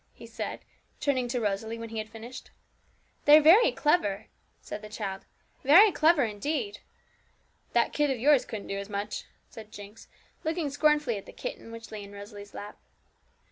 [0.15, 0.61] he said,
[0.99, 2.49] turning to Rosalie when he had finished.
[3.25, 5.25] 'They're very clever,' said the child
[5.63, 6.79] 'very clever indeed!'
[7.73, 10.07] 'That kit of yours couldn't do as much,' said Jinx,
[10.43, 12.79] looking scornfully at the kitten which lay in Rosalie's lap.